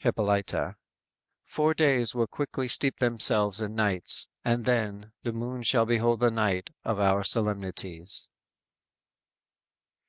[0.02, 0.74] "_Hippolyta:
[1.46, 6.32] _"Four days will quickly steep themselves in nights; And then, the moon shall behold the
[6.32, 8.28] night Of our solemnities."